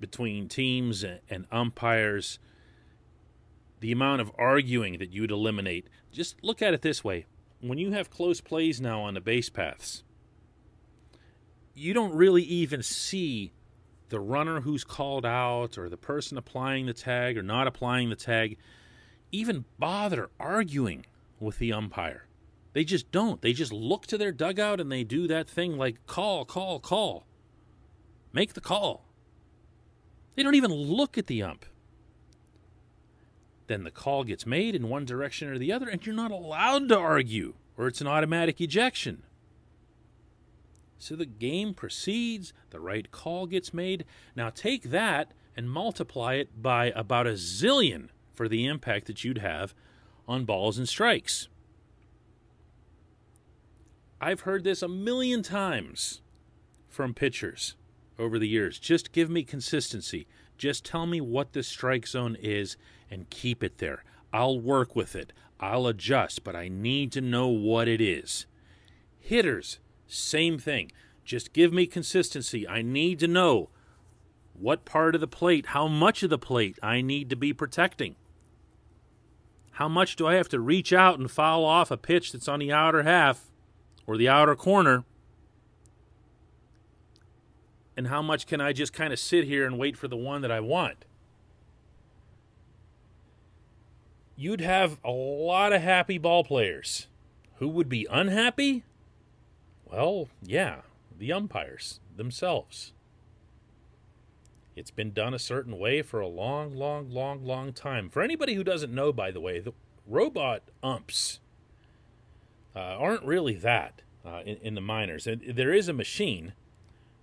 between 0.00 0.48
teams 0.48 1.04
and 1.04 1.46
umpires, 1.52 2.38
the 3.80 3.92
amount 3.92 4.20
of 4.20 4.32
arguing 4.38 4.98
that 4.98 5.12
you'd 5.12 5.30
eliminate. 5.30 5.88
Just 6.10 6.42
look 6.42 6.60
at 6.62 6.74
it 6.74 6.82
this 6.82 7.04
way 7.04 7.26
when 7.60 7.78
you 7.78 7.92
have 7.92 8.10
close 8.10 8.40
plays 8.40 8.80
now 8.80 9.02
on 9.02 9.14
the 9.14 9.20
base 9.20 9.50
paths, 9.50 10.02
you 11.74 11.92
don't 11.92 12.14
really 12.14 12.42
even 12.42 12.82
see 12.82 13.52
the 14.08 14.20
runner 14.20 14.62
who's 14.62 14.82
called 14.82 15.24
out 15.24 15.78
or 15.78 15.88
the 15.88 15.96
person 15.96 16.36
applying 16.36 16.86
the 16.86 16.92
tag 16.92 17.38
or 17.38 17.42
not 17.42 17.66
applying 17.66 18.10
the 18.10 18.16
tag 18.16 18.56
even 19.30 19.64
bother 19.78 20.30
arguing 20.40 21.06
with 21.38 21.58
the 21.58 21.72
umpire. 21.72 22.26
They 22.72 22.84
just 22.84 23.10
don't. 23.12 23.40
They 23.40 23.52
just 23.52 23.72
look 23.72 24.06
to 24.08 24.18
their 24.18 24.32
dugout 24.32 24.80
and 24.80 24.90
they 24.90 25.04
do 25.04 25.26
that 25.28 25.48
thing 25.48 25.76
like 25.76 26.04
call, 26.06 26.44
call, 26.44 26.80
call. 26.80 27.26
Make 28.32 28.54
the 28.54 28.60
call. 28.60 29.04
They 30.40 30.44
don't 30.44 30.54
even 30.54 30.72
look 30.72 31.18
at 31.18 31.26
the 31.26 31.42
ump. 31.42 31.66
Then 33.66 33.84
the 33.84 33.90
call 33.90 34.24
gets 34.24 34.46
made 34.46 34.74
in 34.74 34.88
one 34.88 35.04
direction 35.04 35.50
or 35.50 35.58
the 35.58 35.70
other, 35.70 35.86
and 35.86 36.06
you're 36.06 36.14
not 36.14 36.30
allowed 36.30 36.88
to 36.88 36.98
argue, 36.98 37.56
or 37.76 37.86
it's 37.88 38.00
an 38.00 38.06
automatic 38.06 38.58
ejection. 38.58 39.24
So 40.96 41.14
the 41.14 41.26
game 41.26 41.74
proceeds, 41.74 42.54
the 42.70 42.80
right 42.80 43.10
call 43.10 43.44
gets 43.44 43.74
made. 43.74 44.06
Now 44.34 44.48
take 44.48 44.84
that 44.84 45.34
and 45.54 45.70
multiply 45.70 46.36
it 46.36 46.62
by 46.62 46.86
about 46.96 47.26
a 47.26 47.32
zillion 47.32 48.08
for 48.32 48.48
the 48.48 48.64
impact 48.64 49.08
that 49.08 49.22
you'd 49.22 49.36
have 49.36 49.74
on 50.26 50.46
balls 50.46 50.78
and 50.78 50.88
strikes. 50.88 51.48
I've 54.22 54.40
heard 54.40 54.64
this 54.64 54.80
a 54.80 54.88
million 54.88 55.42
times 55.42 56.22
from 56.88 57.12
pitchers 57.12 57.76
over 58.20 58.38
the 58.38 58.48
years. 58.48 58.78
Just 58.78 59.12
give 59.12 59.30
me 59.30 59.42
consistency. 59.42 60.26
Just 60.58 60.84
tell 60.84 61.06
me 61.06 61.20
what 61.20 61.52
the 61.52 61.62
strike 61.62 62.06
zone 62.06 62.36
is 62.40 62.76
and 63.10 63.30
keep 63.30 63.64
it 63.64 63.78
there. 63.78 64.04
I'll 64.32 64.60
work 64.60 64.94
with 64.94 65.16
it. 65.16 65.32
I'll 65.58 65.86
adjust, 65.86 66.44
but 66.44 66.54
I 66.54 66.68
need 66.68 67.12
to 67.12 67.20
know 67.20 67.48
what 67.48 67.88
it 67.88 68.00
is. 68.00 68.46
Hitters, 69.18 69.78
same 70.06 70.58
thing. 70.58 70.92
Just 71.24 71.52
give 71.52 71.72
me 71.72 71.86
consistency. 71.86 72.68
I 72.68 72.82
need 72.82 73.18
to 73.20 73.28
know 73.28 73.70
what 74.52 74.84
part 74.84 75.14
of 75.14 75.20
the 75.20 75.26
plate, 75.26 75.66
how 75.66 75.88
much 75.88 76.22
of 76.22 76.30
the 76.30 76.38
plate 76.38 76.78
I 76.82 77.00
need 77.00 77.30
to 77.30 77.36
be 77.36 77.52
protecting. 77.52 78.16
How 79.72 79.88
much 79.88 80.16
do 80.16 80.26
I 80.26 80.34
have 80.34 80.48
to 80.50 80.60
reach 80.60 80.92
out 80.92 81.18
and 81.18 81.30
foul 81.30 81.64
off 81.64 81.90
a 81.90 81.96
pitch 81.96 82.32
that's 82.32 82.48
on 82.48 82.58
the 82.58 82.72
outer 82.72 83.02
half 83.02 83.50
or 84.06 84.16
the 84.16 84.28
outer 84.28 84.54
corner 84.54 85.04
and 88.00 88.08
how 88.08 88.22
much 88.22 88.46
can 88.46 88.62
I 88.62 88.72
just 88.72 88.94
kind 88.94 89.12
of 89.12 89.18
sit 89.18 89.44
here 89.44 89.66
and 89.66 89.78
wait 89.78 89.94
for 89.94 90.08
the 90.08 90.16
one 90.16 90.40
that 90.40 90.50
I 90.50 90.58
want? 90.60 91.04
You'd 94.36 94.62
have 94.62 94.98
a 95.04 95.10
lot 95.10 95.74
of 95.74 95.82
happy 95.82 96.16
ball 96.16 96.42
players. 96.42 97.08
Who 97.56 97.68
would 97.68 97.90
be 97.90 98.06
unhappy? 98.10 98.84
Well, 99.84 100.28
yeah, 100.42 100.76
the 101.18 101.30
umpires 101.30 102.00
themselves. 102.16 102.94
It's 104.74 104.90
been 104.90 105.12
done 105.12 105.34
a 105.34 105.38
certain 105.38 105.78
way 105.78 106.00
for 106.00 106.20
a 106.20 106.26
long, 106.26 106.74
long, 106.74 107.10
long, 107.10 107.44
long 107.44 107.74
time. 107.74 108.08
For 108.08 108.22
anybody 108.22 108.54
who 108.54 108.64
doesn't 108.64 108.94
know, 108.94 109.12
by 109.12 109.30
the 109.30 109.42
way, 109.42 109.58
the 109.58 109.74
robot 110.06 110.62
umps 110.82 111.40
uh, 112.74 112.78
aren't 112.78 113.24
really 113.24 113.56
that 113.56 114.00
uh, 114.24 114.40
in, 114.46 114.56
in, 114.62 114.74
the 114.74 114.80
minors. 114.80 115.26
And 115.26 115.42
there 115.54 115.74
is 115.74 115.86
a 115.86 115.92
machine 115.92 116.54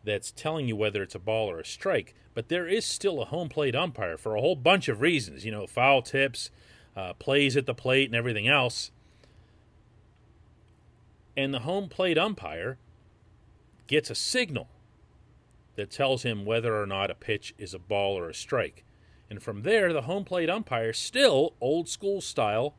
that's 0.08 0.32
telling 0.32 0.68
you 0.68 0.76
whether 0.76 1.04
it's 1.04 1.14
a 1.14 1.20
ball 1.20 1.52
or 1.52 1.60
a 1.60 1.66
strike. 1.66 2.16
But 2.34 2.50
there 2.50 2.68
is 2.68 2.86
still 2.86 3.22
a 3.22 3.26
home 3.26 3.50
plate 3.50 3.76
umpire 3.76 4.18
for 4.18 4.36
a 4.36 4.42
whole 4.42 4.56
bunch 4.56 4.88
of 4.88 5.02
reasons, 5.02 5.46
you 5.46 5.52
know, 5.52 5.68
foul 5.68 6.02
tips, 6.02 6.50
uh, 6.96 7.14
plays 7.14 7.56
at 7.56 7.68
the 7.68 7.76
plate, 7.76 8.08
and 8.08 8.16
everything 8.16 8.48
else. 8.48 8.92
And 11.36 11.54
the 11.54 11.60
home 11.60 11.90
plate 11.90 12.18
umpire 12.18 12.78
gets 13.86 14.10
a 14.10 14.16
signal 14.16 14.70
that 15.76 15.92
tells 15.92 16.24
him 16.24 16.46
whether 16.46 16.82
or 16.82 16.88
not 16.88 17.12
a 17.12 17.16
pitch 17.16 17.54
is 17.58 17.74
a 17.74 17.80
ball 17.80 18.18
or 18.18 18.30
a 18.30 18.34
strike. 18.34 18.84
And 19.30 19.44
from 19.44 19.62
there, 19.62 19.92
the 19.94 20.04
home 20.04 20.24
plate 20.24 20.50
umpire, 20.50 20.94
still 20.94 21.54
old 21.60 21.90
school 21.90 22.22
style, 22.22 22.76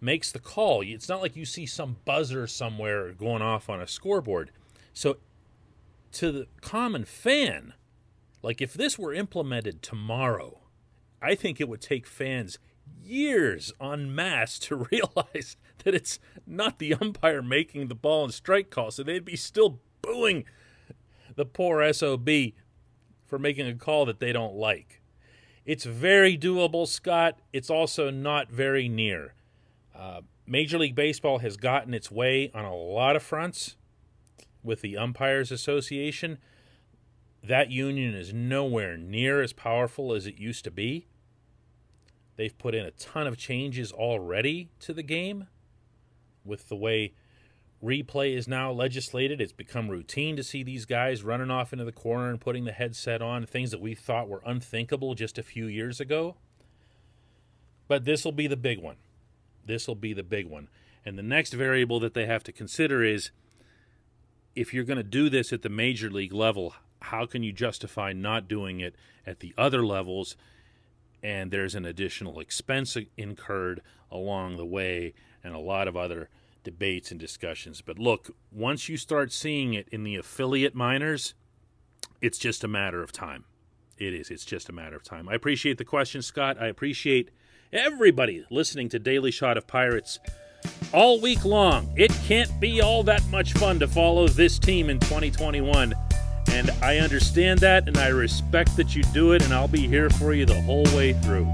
makes 0.00 0.30
the 0.30 0.38
call. 0.38 0.82
It's 0.82 1.08
not 1.08 1.22
like 1.22 1.36
you 1.36 1.46
see 1.46 1.66
some 1.66 1.96
buzzer 2.04 2.46
somewhere 2.46 3.12
going 3.12 3.42
off 3.42 3.70
on 3.70 3.80
a 3.80 3.86
scoreboard. 3.86 4.50
So 4.92 5.16
to 6.12 6.32
the 6.32 6.46
common 6.60 7.04
fan, 7.04 7.74
like 8.42 8.60
if 8.60 8.74
this 8.74 8.98
were 8.98 9.14
implemented 9.14 9.82
tomorrow, 9.82 10.60
I 11.20 11.34
think 11.34 11.60
it 11.60 11.68
would 11.68 11.80
take 11.80 12.06
fans 12.06 12.58
years 13.02 13.72
en 13.80 14.14
masse 14.14 14.58
to 14.60 14.76
realize 14.92 15.56
that 15.84 15.94
it's 15.94 16.18
not 16.46 16.78
the 16.78 16.94
umpire 16.94 17.42
making 17.42 17.88
the 17.88 17.94
ball 17.94 18.24
and 18.24 18.34
strike 18.34 18.70
call. 18.70 18.90
So 18.90 19.02
they'd 19.02 19.24
be 19.24 19.36
still 19.36 19.80
booing 20.02 20.44
the 21.34 21.44
poor 21.44 21.92
SOB 21.92 22.28
for 23.24 23.38
making 23.38 23.66
a 23.66 23.74
call 23.74 24.06
that 24.06 24.20
they 24.20 24.32
don't 24.32 24.54
like. 24.54 25.00
It's 25.64 25.84
very 25.84 26.38
doable, 26.38 26.86
Scott. 26.86 27.38
It's 27.52 27.70
also 27.70 28.10
not 28.10 28.50
very 28.50 28.88
near. 28.88 29.34
Uh, 29.94 30.20
Major 30.46 30.78
League 30.78 30.94
Baseball 30.94 31.38
has 31.38 31.56
gotten 31.56 31.92
its 31.92 32.10
way 32.10 32.50
on 32.54 32.64
a 32.64 32.74
lot 32.74 33.16
of 33.16 33.22
fronts 33.22 33.75
with 34.66 34.82
the 34.82 34.96
Umpires 34.96 35.50
Association, 35.50 36.38
that 37.42 37.70
union 37.70 38.14
is 38.14 38.34
nowhere 38.34 38.96
near 38.96 39.40
as 39.40 39.52
powerful 39.52 40.12
as 40.12 40.26
it 40.26 40.36
used 40.36 40.64
to 40.64 40.70
be. 40.70 41.06
They've 42.36 42.56
put 42.56 42.74
in 42.74 42.84
a 42.84 42.90
ton 42.90 43.26
of 43.26 43.38
changes 43.38 43.92
already 43.92 44.68
to 44.80 44.92
the 44.92 45.02
game 45.02 45.46
with 46.44 46.68
the 46.68 46.76
way 46.76 47.14
replay 47.82 48.36
is 48.36 48.48
now 48.48 48.72
legislated. 48.72 49.40
It's 49.40 49.52
become 49.52 49.88
routine 49.88 50.36
to 50.36 50.42
see 50.42 50.62
these 50.62 50.84
guys 50.84 51.22
running 51.22 51.50
off 51.50 51.72
into 51.72 51.84
the 51.84 51.92
corner 51.92 52.30
and 52.30 52.40
putting 52.40 52.64
the 52.64 52.72
headset 52.72 53.22
on, 53.22 53.46
things 53.46 53.70
that 53.70 53.80
we 53.80 53.94
thought 53.94 54.28
were 54.28 54.42
unthinkable 54.44 55.14
just 55.14 55.38
a 55.38 55.42
few 55.42 55.66
years 55.66 56.00
ago. 56.00 56.36
But 57.88 58.04
this 58.04 58.24
will 58.24 58.32
be 58.32 58.46
the 58.46 58.56
big 58.56 58.80
one. 58.80 58.96
This 59.64 59.86
will 59.86 59.94
be 59.94 60.12
the 60.12 60.22
big 60.22 60.46
one. 60.46 60.68
And 61.04 61.16
the 61.16 61.22
next 61.22 61.52
variable 61.52 62.00
that 62.00 62.14
they 62.14 62.26
have 62.26 62.42
to 62.44 62.52
consider 62.52 63.02
is 63.04 63.30
if 64.56 64.72
you're 64.72 64.84
going 64.84 64.96
to 64.96 65.04
do 65.04 65.28
this 65.28 65.52
at 65.52 65.62
the 65.62 65.68
major 65.68 66.10
league 66.10 66.32
level, 66.32 66.74
how 67.02 67.26
can 67.26 67.42
you 67.42 67.52
justify 67.52 68.12
not 68.12 68.48
doing 68.48 68.80
it 68.80 68.96
at 69.26 69.40
the 69.40 69.54
other 69.56 69.84
levels? 69.84 70.36
And 71.22 71.50
there's 71.50 71.74
an 71.74 71.84
additional 71.84 72.40
expense 72.40 72.96
incurred 73.16 73.82
along 74.10 74.56
the 74.56 74.66
way, 74.66 75.12
and 75.44 75.54
a 75.54 75.58
lot 75.58 75.86
of 75.86 75.96
other 75.96 76.30
debates 76.64 77.10
and 77.10 77.20
discussions. 77.20 77.82
But 77.82 77.98
look, 77.98 78.34
once 78.50 78.88
you 78.88 78.96
start 78.96 79.32
seeing 79.32 79.74
it 79.74 79.88
in 79.92 80.02
the 80.02 80.16
affiliate 80.16 80.74
minors, 80.74 81.34
it's 82.20 82.38
just 82.38 82.64
a 82.64 82.68
matter 82.68 83.02
of 83.02 83.12
time. 83.12 83.44
It 83.98 84.14
is. 84.14 84.30
It's 84.30 84.44
just 84.44 84.68
a 84.68 84.72
matter 84.72 84.96
of 84.96 85.04
time. 85.04 85.28
I 85.28 85.34
appreciate 85.34 85.78
the 85.78 85.84
question, 85.84 86.22
Scott. 86.22 86.60
I 86.60 86.66
appreciate 86.66 87.30
everybody 87.72 88.44
listening 88.50 88.88
to 88.90 88.98
Daily 88.98 89.30
Shot 89.30 89.56
of 89.56 89.66
Pirates 89.66 90.18
all 90.92 91.20
week 91.20 91.44
long. 91.44 91.92
It 91.96 92.10
can't 92.24 92.60
be 92.60 92.80
all 92.80 93.02
that 93.04 93.24
much 93.28 93.52
fun 93.54 93.78
to 93.80 93.88
follow 93.88 94.28
this 94.28 94.58
team 94.58 94.90
in 94.90 94.98
2021. 95.00 95.94
And 96.48 96.70
I 96.82 96.98
understand 96.98 97.58
that 97.60 97.88
and 97.88 97.96
I 97.98 98.08
respect 98.08 98.76
that 98.76 98.94
you 98.94 99.02
do 99.12 99.32
it, 99.32 99.42
and 99.42 99.52
I'll 99.52 99.68
be 99.68 99.86
here 99.86 100.10
for 100.10 100.32
you 100.32 100.46
the 100.46 100.60
whole 100.62 100.84
way 100.94 101.12
through. 101.12 101.46